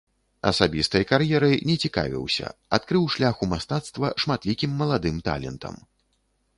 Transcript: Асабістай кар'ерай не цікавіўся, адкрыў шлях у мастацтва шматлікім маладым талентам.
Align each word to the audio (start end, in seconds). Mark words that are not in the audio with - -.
Асабістай 0.51 1.03
кар'ерай 1.11 1.53
не 1.71 1.75
цікавіўся, 1.83 2.47
адкрыў 2.79 3.03
шлях 3.17 3.35
у 3.47 3.51
мастацтва 3.55 4.07
шматлікім 4.25 4.71
маладым 4.85 5.25
талентам. 5.31 5.75